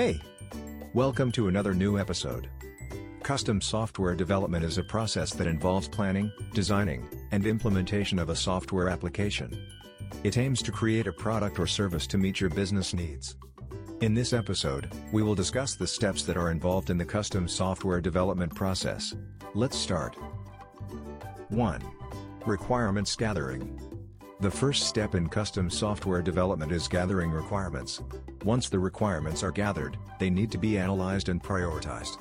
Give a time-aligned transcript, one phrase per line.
[0.00, 0.18] Hey!
[0.94, 2.48] Welcome to another new episode.
[3.22, 8.88] Custom software development is a process that involves planning, designing, and implementation of a software
[8.88, 9.62] application.
[10.24, 13.36] It aims to create a product or service to meet your business needs.
[14.00, 18.00] In this episode, we will discuss the steps that are involved in the custom software
[18.00, 19.14] development process.
[19.52, 20.16] Let's start.
[21.50, 21.82] 1.
[22.46, 23.89] Requirements Gathering
[24.40, 28.02] The first step in custom software development is gathering requirements.
[28.42, 32.16] Once the requirements are gathered, they need to be analyzed and prioritized.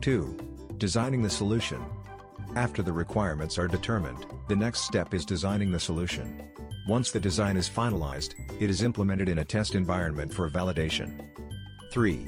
[0.00, 0.36] 2.
[0.76, 1.84] Designing the solution.
[2.54, 6.48] After the requirements are determined, the next step is designing the solution.
[6.86, 11.20] Once the design is finalized, it is implemented in a test environment for validation.
[11.90, 12.24] 3.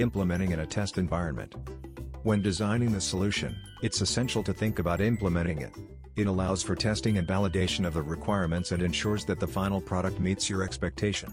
[0.00, 1.54] Implementing in a test environment.
[2.24, 5.72] When designing the solution, it's essential to think about implementing it.
[6.16, 10.18] It allows for testing and validation of the requirements and ensures that the final product
[10.18, 11.32] meets your expectation.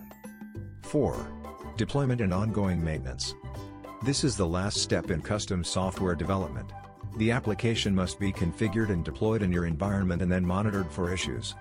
[0.82, 1.16] 4.
[1.78, 3.34] Deployment and ongoing maintenance.
[4.04, 6.70] This is the last step in custom software development.
[7.16, 11.56] The application must be configured and deployed in your environment and then monitored for issues.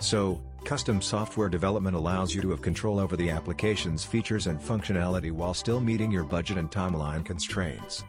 [0.00, 5.32] So, custom software development allows you to have control over the application's features and functionality
[5.32, 8.04] while still meeting your budget and timeline constraints.